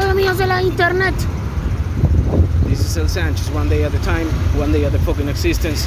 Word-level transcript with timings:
de 0.00 0.46
la 0.46 0.62
internet. 0.62 1.14
This 2.66 2.80
is 2.80 2.96
El 2.96 3.08
Sánchez, 3.08 3.54
one 3.54 3.68
day 3.68 3.84
at 3.84 3.92
a 3.92 3.98
time, 3.98 4.26
one 4.58 4.72
day 4.72 4.86
at 4.86 4.92
the 4.92 4.98
fucking 5.00 5.28
existence. 5.28 5.86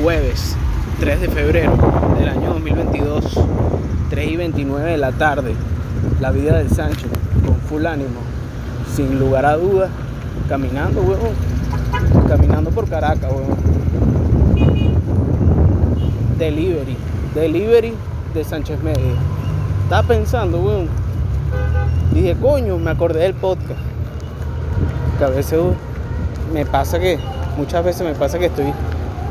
Jueves 0.00 0.54
3 1.00 1.20
de 1.20 1.28
febrero 1.28 1.76
del 2.18 2.28
año 2.28 2.50
2022, 2.50 3.24
3 4.10 4.30
y 4.30 4.36
29 4.36 4.90
de 4.92 4.96
la 4.96 5.10
tarde. 5.10 5.54
La 6.20 6.30
vida 6.30 6.58
del 6.58 6.70
Sancho, 6.70 7.08
con 7.44 7.56
full 7.62 7.86
ánimo, 7.86 8.20
sin 8.94 9.18
lugar 9.18 9.44
a 9.44 9.56
dudas, 9.56 9.90
caminando. 10.48 11.02
Caminando 12.28 12.70
por 12.70 12.88
Caracas. 12.88 13.32
Delivery, 16.38 16.96
delivery 17.34 17.94
de 18.34 18.44
Sánchez 18.44 18.80
Media. 18.82 19.14
Estaba 19.84 20.06
pensando, 20.06 20.58
weón. 20.58 21.05
Dije, 22.16 22.34
coño, 22.34 22.78
me 22.78 22.92
acordé 22.92 23.20
del 23.20 23.34
podcast. 23.34 23.78
Que 25.18 25.24
a 25.24 25.28
veces 25.28 25.60
uh, 25.60 25.74
me 26.54 26.64
pasa 26.64 26.98
que, 26.98 27.18
muchas 27.58 27.84
veces 27.84 28.06
me 28.06 28.14
pasa 28.14 28.38
que 28.38 28.46
estoy 28.46 28.72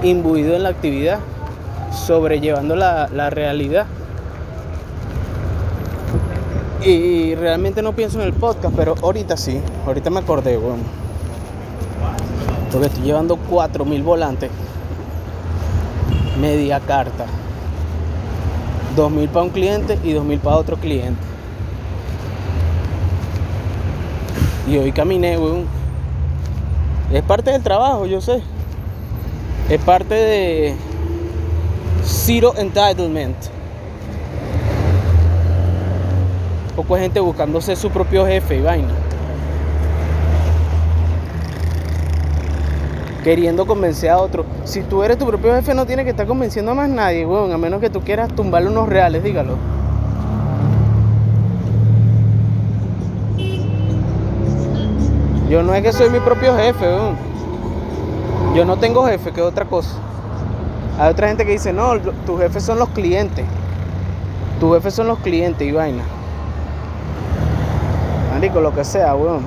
imbuido 0.04 0.56
en 0.56 0.62
la 0.62 0.70
actividad, 0.70 1.18
sobrellevando 1.92 2.76
la, 2.76 3.10
la 3.12 3.32
realidad. 3.32 3.88
Y 6.84 7.34
realmente 7.34 7.82
no 7.82 7.94
pienso 7.94 8.22
en 8.22 8.28
el 8.28 8.34
podcast, 8.34 8.76
pero 8.76 8.94
ahorita 9.02 9.36
sí, 9.36 9.60
ahorita 9.88 10.12
me 10.12 10.20
acordé, 10.20 10.56
weón. 10.56 10.82
Porque 12.72 12.86
estoy 12.86 13.04
llevando 13.04 13.38
4000 13.38 14.04
volantes, 14.04 14.52
media 16.40 16.80
carta. 16.82 17.26
2.000 18.96 19.28
para 19.30 19.44
un 19.44 19.50
cliente 19.50 19.98
y 20.04 20.14
2.000 20.14 20.40
para 20.40 20.58
otro 20.58 20.78
cliente. 20.78 21.35
Y 24.68 24.78
hoy 24.78 24.92
caminé, 24.92 25.38
weón. 25.38 25.66
Es 27.14 27.24
parte 27.24 27.52
del 27.52 27.62
trabajo, 27.62 28.06
yo 28.06 28.20
sé. 28.20 28.42
Es 29.70 29.80
parte 29.82 30.16
de 30.16 30.76
Zero 32.04 32.54
Entitlement. 32.58 33.38
Poco 36.76 36.98
gente 36.98 37.20
buscándose 37.20 37.76
su 37.76 37.90
propio 37.90 38.26
jefe 38.26 38.58
y 38.58 38.62
vaina. 38.62 38.94
queriendo 43.26 43.66
convencer 43.66 44.12
a 44.12 44.20
otro. 44.20 44.46
Si 44.66 44.84
tú 44.84 45.02
eres 45.02 45.18
tu 45.18 45.26
propio 45.26 45.56
jefe, 45.56 45.74
no 45.74 45.88
tienes 45.88 46.06
que 46.06 46.12
estar 46.12 46.28
convenciendo 46.28 46.74
a 46.74 46.76
más 46.76 46.88
nadie, 46.88 47.26
weón. 47.26 47.52
A 47.52 47.58
menos 47.58 47.82
que 47.82 47.90
tú 47.90 48.02
quieras 48.02 48.32
tumbarle 48.36 48.70
unos 48.70 48.88
reales, 48.88 49.24
dígalo. 49.24 49.75
Yo 55.50 55.62
no 55.62 55.76
es 55.76 55.84
que 55.84 55.94
soy 55.94 56.10
mi 56.10 56.20
propio 56.20 56.56
jefe, 56.58 56.86
weón. 56.86 57.16
Yo 58.56 58.66
no 58.66 58.78
tengo 58.78 59.06
jefe, 59.06 59.32
que 59.32 59.42
es 59.42 59.46
otra 59.46 59.66
cosa. 59.66 59.92
Hay 61.00 61.12
otra 61.12 61.28
gente 61.28 61.46
que 61.46 61.52
dice, 61.52 61.72
no, 61.72 62.00
tus 62.26 62.40
jefes 62.40 62.64
son 62.64 62.80
los 62.80 62.90
clientes. 62.90 63.46
Tus 64.60 64.74
jefes 64.76 64.94
son 64.96 65.08
los 65.08 65.20
clientes 65.20 65.68
y 65.68 65.72
vaina. 65.72 66.04
Marico, 68.34 68.60
lo 68.60 68.74
que 68.74 68.84
sea, 68.84 69.14
weón. 69.16 69.44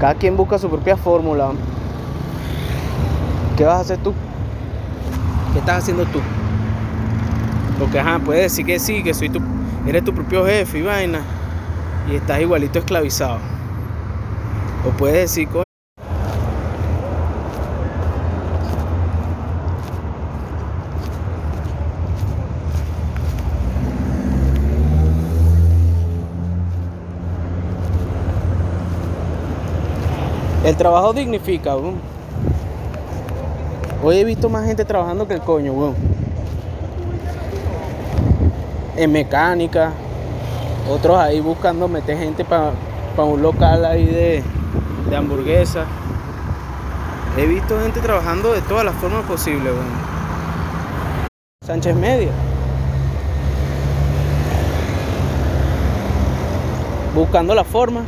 Cada 0.00 0.14
quien 0.14 0.36
busca 0.36 0.58
su 0.58 0.68
propia 0.68 0.96
fórmula. 0.96 1.50
¿Qué 3.56 3.64
vas 3.64 3.76
a 3.76 3.80
hacer 3.80 3.98
tú? 3.98 4.12
¿Qué 5.52 5.58
estás 5.58 5.82
haciendo 5.82 6.04
tú? 6.06 6.20
Porque 7.78 8.00
ajá, 8.00 8.18
puedes 8.18 8.44
decir 8.44 8.64
que 8.64 8.78
sí, 8.78 9.02
que 9.02 9.14
soy 9.14 9.28
tu, 9.28 9.40
eres 9.86 10.04
tu 10.04 10.14
propio 10.14 10.44
jefe 10.46 10.78
y 10.78 10.82
vaina. 10.82 11.20
Y 12.10 12.16
estás 12.16 12.40
igualito 12.40 12.80
esclavizado. 12.80 13.38
O 14.84 14.90
puedes 14.98 15.30
decir, 15.30 15.46
coño. 15.46 15.62
El 30.64 30.76
trabajo 30.76 31.12
dignifica, 31.12 31.76
weón. 31.76 32.00
Hoy 34.02 34.16
he 34.16 34.24
visto 34.24 34.48
más 34.48 34.66
gente 34.66 34.84
trabajando 34.84 35.28
que 35.28 35.34
el 35.34 35.40
coño, 35.42 35.72
weón. 35.74 35.94
En 38.96 39.12
mecánica. 39.12 39.92
Otros 40.90 41.16
ahí 41.18 41.40
buscando 41.40 41.86
meter 41.86 42.18
gente 42.18 42.44
para 42.44 42.72
un 43.24 43.40
local 43.40 43.84
ahí 43.84 44.06
de, 44.06 44.42
de 45.08 45.16
hamburguesa. 45.16 45.84
He 47.38 47.46
visto 47.46 47.80
gente 47.80 48.00
trabajando 48.00 48.52
de 48.52 48.60
todas 48.62 48.84
las 48.84 48.96
formas 48.96 49.24
posibles. 49.24 49.72
Sánchez 51.64 51.94
Media. 51.94 52.32
Buscando 57.14 57.54
la 57.54 57.62
forma 57.62 58.00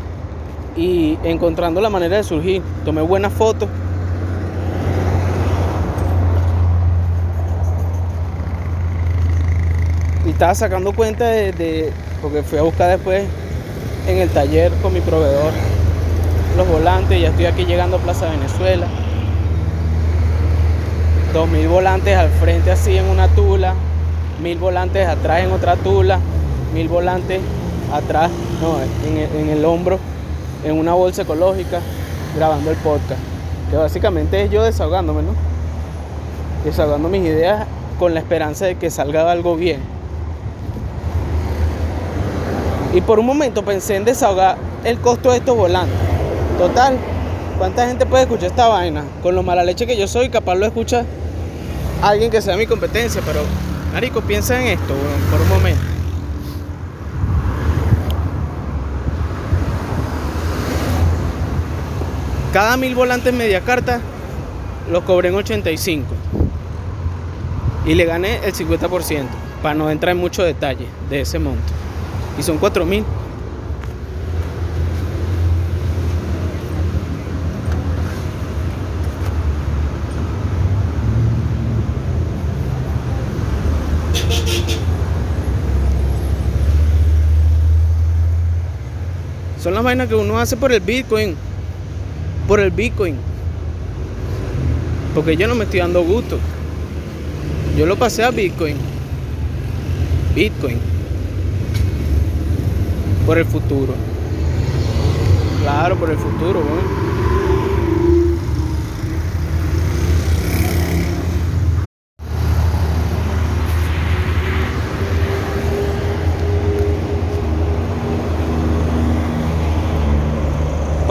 y 0.76 1.16
encontrando 1.22 1.80
la 1.80 1.88
manera 1.88 2.16
de 2.16 2.24
surgir. 2.24 2.62
Tomé 2.84 3.00
buenas 3.00 3.32
fotos. 3.32 3.68
Y 10.26 10.30
estaba 10.30 10.54
sacando 10.56 10.92
cuenta 10.92 11.26
de, 11.26 11.92
porque 12.22 12.42
fui 12.42 12.58
a 12.58 12.62
buscar 12.62 12.88
después 12.88 13.24
en 14.06 14.18
el 14.18 14.30
taller 14.30 14.72
con 14.80 14.94
mi 14.94 15.00
proveedor 15.00 15.52
los 16.56 16.68
volantes. 16.68 17.20
Ya 17.20 17.28
estoy 17.28 17.46
aquí 17.46 17.64
llegando 17.64 17.96
a 17.96 18.00
Plaza 18.00 18.30
Venezuela. 18.30 18.86
2000 21.34 21.68
volantes 21.68 22.16
al 22.16 22.30
frente 22.30 22.70
así 22.70 22.96
en 22.96 23.06
una 23.06 23.28
tula, 23.28 23.74
mil 24.42 24.58
volantes 24.58 25.08
atrás 25.08 25.42
en 25.42 25.52
otra 25.52 25.76
tula, 25.76 26.20
mil 26.74 26.88
volantes 26.88 27.40
atrás, 27.92 28.30
no, 28.60 28.76
en 29.12 29.48
el 29.48 29.64
hombro 29.64 29.98
en 30.64 30.78
una 30.78 30.94
bolsa 30.94 31.22
ecológica 31.22 31.80
grabando 32.36 32.70
el 32.70 32.76
podcast. 32.78 33.20
Que 33.70 33.76
básicamente 33.76 34.42
es 34.42 34.50
yo 34.50 34.62
desahogándome, 34.62 35.22
¿no? 35.22 35.34
Desahogando 36.64 37.08
mis 37.08 37.22
ideas 37.22 37.66
con 37.98 38.14
la 38.14 38.20
esperanza 38.20 38.66
de 38.66 38.76
que 38.76 38.90
salga 38.90 39.30
algo 39.30 39.56
bien. 39.56 39.80
Y 42.94 43.00
por 43.00 43.18
un 43.18 43.26
momento 43.26 43.64
pensé 43.64 43.96
en 43.96 44.04
desahogar 44.04 44.56
el 44.84 44.98
costo 44.98 45.30
de 45.30 45.38
estos 45.38 45.56
volantes. 45.56 45.96
Total, 46.58 46.98
¿cuánta 47.58 47.86
gente 47.86 48.04
puede 48.04 48.24
escuchar 48.24 48.50
esta 48.50 48.68
vaina? 48.68 49.04
Con 49.22 49.34
lo 49.34 49.42
mala 49.42 49.64
leche 49.64 49.86
que 49.86 49.96
yo 49.96 50.06
soy, 50.06 50.28
capaz 50.28 50.56
lo 50.56 50.66
escucha 50.66 51.04
alguien 52.02 52.30
que 52.30 52.42
sea 52.42 52.56
mi 52.56 52.66
competencia, 52.66 53.22
pero 53.24 53.40
Marico, 53.92 54.20
piensa 54.20 54.60
en 54.60 54.68
esto, 54.68 54.94
por 55.30 55.40
un 55.40 55.48
momento. 55.48 55.82
Cada 62.52 62.76
mil 62.76 62.94
volantes 62.94 63.32
media 63.32 63.62
carta 63.62 64.00
los 64.90 65.04
cobré 65.04 65.28
en 65.28 65.36
85. 65.36 66.06
Y 67.86 67.94
le 67.94 68.04
gané 68.04 68.40
el 68.44 68.52
50%, 68.52 69.26
para 69.62 69.74
no 69.74 69.90
entrar 69.90 70.12
en 70.14 70.20
mucho 70.20 70.42
detalle 70.42 70.86
de 71.08 71.22
ese 71.22 71.38
monto. 71.38 71.81
Y 72.38 72.42
son 72.42 72.58
4 72.58 72.84
mil. 72.84 73.04
Son 89.62 89.74
las 89.74 89.84
vainas 89.84 90.08
que 90.08 90.14
uno 90.14 90.38
hace 90.38 90.56
por 90.56 90.72
el 90.72 90.80
Bitcoin 90.80 91.36
por 92.46 92.60
el 92.60 92.70
Bitcoin. 92.70 93.16
Porque 95.14 95.36
yo 95.36 95.46
no 95.46 95.54
me 95.54 95.64
estoy 95.64 95.80
dando 95.80 96.02
gusto. 96.02 96.38
Yo 97.78 97.86
lo 97.86 97.96
pasé 97.96 98.24
a 98.24 98.30
Bitcoin. 98.30 98.76
Bitcoin. 100.34 100.91
Por 103.26 103.38
el 103.38 103.44
futuro. 103.44 103.94
Claro, 105.62 105.96
por 105.96 106.10
el 106.10 106.18
futuro, 106.18 106.60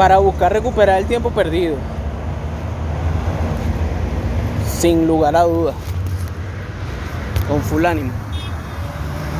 para 0.01 0.17
buscar 0.17 0.51
recuperar 0.51 0.97
el 0.97 1.05
tiempo 1.05 1.29
perdido. 1.29 1.75
Sin 4.79 5.05
lugar 5.05 5.35
a 5.35 5.43
dudas. 5.43 5.75
Con 7.47 7.61
full 7.61 7.85
ánimo. 7.85 8.11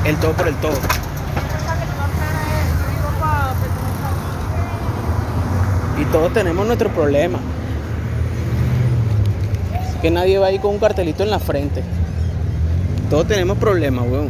El 0.05 0.15
todo 0.17 0.33
por 0.33 0.47
el 0.47 0.55
todo. 0.57 1.10
Todos 6.05 6.33
tenemos 6.33 6.65
nuestro 6.65 6.89
problema. 6.89 7.39
Que 10.01 10.11
nadie 10.11 10.39
va 10.39 10.47
ahí 10.47 10.59
con 10.59 10.71
un 10.71 10.79
cartelito 10.79 11.23
en 11.23 11.29
la 11.29 11.39
frente. 11.39 11.83
Todos 13.09 13.27
tenemos 13.27 13.57
problemas, 13.57 14.05
weón. 14.09 14.29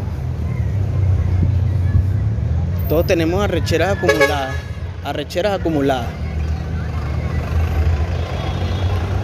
Todos 2.90 3.08
tenemos 3.08 3.44
arrecheras 3.44 3.98
acumuladas. 3.98 4.56
Arrecheras 5.04 5.60
acumuladas. 5.60 6.08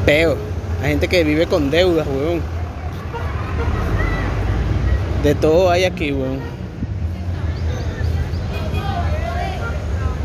Peo. 0.05 0.37
Hay 0.81 0.91
gente 0.91 1.07
que 1.07 1.23
vive 1.23 1.47
con 1.47 1.69
deudas, 1.69 2.07
weón. 2.07 2.41
De 5.21 5.35
todo 5.35 5.69
hay 5.69 5.83
aquí, 5.83 6.11
weón. 6.11 6.56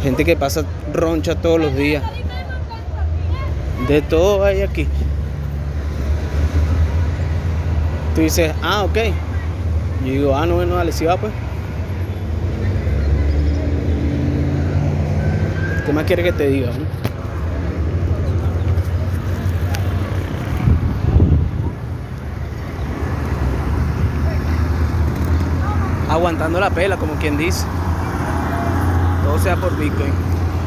Gente 0.03 0.25
que 0.25 0.35
pasa 0.35 0.65
roncha 0.93 1.37
todos 1.37 1.61
los 1.61 1.77
días. 1.77 2.03
De 3.87 4.03
todo 4.03 4.45
hay 4.45 4.63
aquí. 4.63 4.89
Tú 8.15 8.21
dices, 8.21 8.53
ah, 8.63 8.83
ok. 8.83 8.97
Yo 10.05 10.13
digo, 10.13 10.37
ah, 10.37 10.45
no, 10.45 10.57
bueno, 10.57 10.75
dale, 10.75 10.91
si 10.91 11.05
va 11.05 11.17
pues. 11.17 11.33
¿Qué 15.87 15.93
más 15.93 16.05
quiere 16.05 16.25
que 16.25 16.33
te 16.33 16.49
diga? 16.49 16.71
no? 16.71 17.03
Aguantando 26.13 26.61
la 26.61 26.71
pela, 26.71 26.97
como 26.97 27.15
quien 27.15 27.39
dice. 27.39 27.65
Todo 29.33 29.43
sea 29.43 29.57
por 29.57 29.75
Bitcoin. 29.79 30.42